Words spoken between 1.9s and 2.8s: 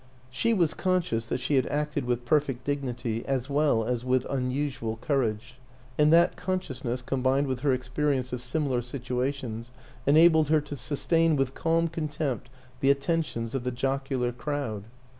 with perfect